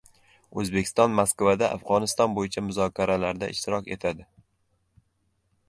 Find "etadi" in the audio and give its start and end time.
3.97-4.29